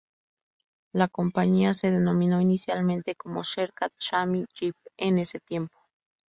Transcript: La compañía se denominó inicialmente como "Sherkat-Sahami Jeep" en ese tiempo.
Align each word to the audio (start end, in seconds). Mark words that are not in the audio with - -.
La 0.93 1.07
compañía 1.07 1.75
se 1.75 1.91
denominó 1.91 2.41
inicialmente 2.41 3.13
como 3.13 3.43
"Sherkat-Sahami 3.43 4.47
Jeep" 4.59 4.75
en 4.97 5.19
ese 5.19 5.39
tiempo. 5.39 5.77